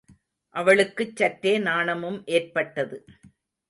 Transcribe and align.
அவளுக்குச் 0.55 1.15
சற்றே 1.15 1.57
நாணமும் 1.57 2.23
ஏற்பட்டது. 2.25 3.05